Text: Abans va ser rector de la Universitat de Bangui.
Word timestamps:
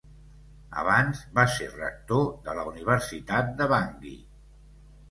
Abans 0.83 1.21
va 1.35 1.45
ser 1.57 1.67
rector 1.75 2.27
de 2.49 2.57
la 2.61 2.65
Universitat 2.73 3.57
de 3.63 3.71
Bangui. 3.77 4.21